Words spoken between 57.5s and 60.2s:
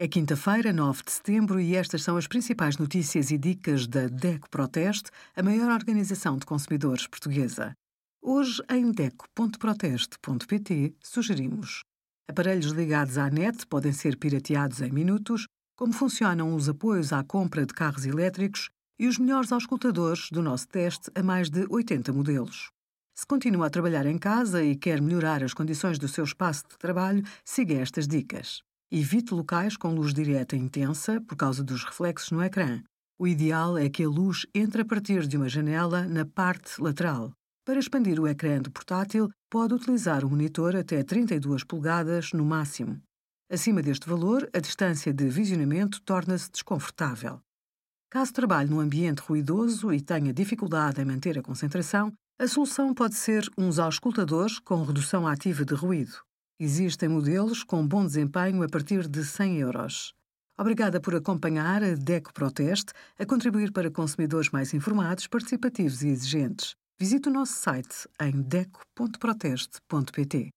com bom desempenho a partir de 100 euros.